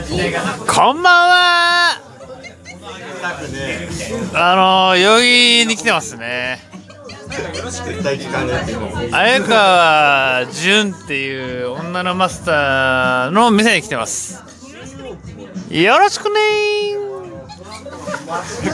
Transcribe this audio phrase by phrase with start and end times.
[0.00, 2.00] こんばんは。
[4.32, 4.54] あ
[4.92, 6.60] の代々木に来てますね。
[9.10, 14.40] 綾川純っていう女のマスターの店に来てます。
[15.68, 16.36] よろしくね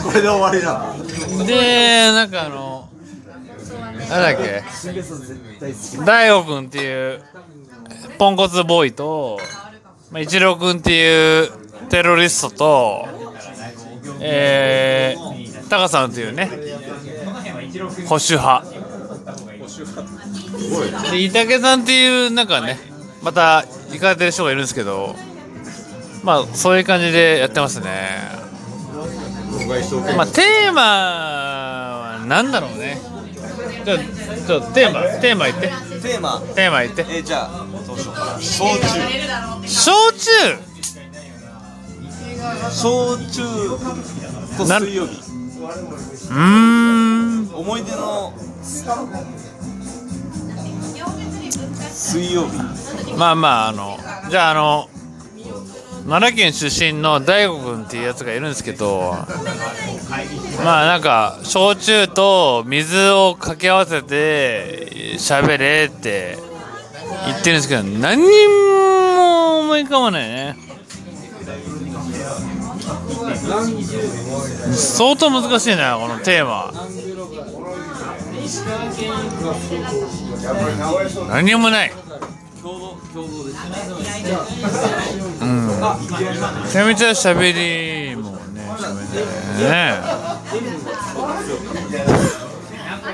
[0.03, 2.87] これで終わりだーでなんかあの
[3.97, 4.63] なんだっけ？
[6.05, 7.23] 大悟くんっていう
[8.19, 9.39] ポンコツボーイと
[10.11, 11.49] まあ一郎くんっていう
[11.89, 13.07] テロリストと
[14.19, 16.49] えー、タカさんっていうね
[18.07, 18.65] 保守派。
[21.11, 22.77] で伊竹さんっていうなんかね
[23.21, 25.15] また行かれてる人がいるんですけど
[26.23, 28.09] まあそういう感じでやってますね。
[30.15, 32.99] まあテーマは何だろうね。
[33.83, 35.67] じゃあちょっとテーマテーマ言って。
[36.01, 36.41] テーマ。
[36.55, 37.01] テーマ言って。
[37.01, 37.64] えー、じゃあ
[38.39, 38.89] 焼酎
[39.67, 40.31] 焼酎
[42.71, 43.43] 焼酎
[44.57, 45.21] と水曜日
[46.31, 48.33] うん思い出の
[51.91, 53.97] 水曜日まあまああの
[54.29, 54.89] じゃああの
[56.07, 59.13] 奈良県出身の大悟君っていうやつがいるんですけど
[60.63, 66.37] まあなんか焼酎と水を掛け合わせて喋れって
[67.25, 70.55] 言ってるんですけど何も思い浮かばないね。
[74.73, 76.73] 相当難しいなこのテーマ。
[81.29, 81.91] 何にもない。
[85.41, 85.67] うん。
[85.67, 85.73] め
[86.69, 88.37] ちゃめちゃ喋りもね
[88.77, 89.01] 喋
[92.95, 93.07] って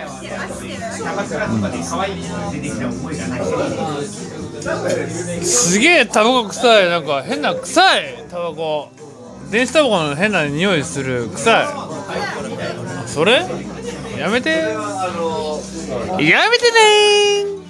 [5.38, 6.90] ねすげえタバコ臭い。
[6.90, 8.26] なんか変な臭い。
[8.30, 8.90] タバコ。
[9.50, 11.68] 電子タバコの変な匂いする臭い。
[13.08, 13.46] それ？
[14.18, 14.50] やめて。
[16.20, 17.62] やめてねー。